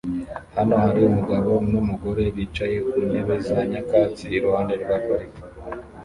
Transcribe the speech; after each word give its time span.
Hano 0.55 0.75
hari 0.83 0.99
umugabo 1.09 1.51
numugore 1.69 2.23
bicaye 2.35 2.77
ku 2.87 2.97
ntebe 3.09 3.35
za 3.47 3.57
nyakatsi 3.71 4.25
iruhande 4.37 4.73
rwa 4.81 4.97
parike 5.05 5.41